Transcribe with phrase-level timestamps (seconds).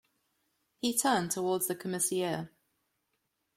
[0.79, 2.49] He turned towards the Commissaire.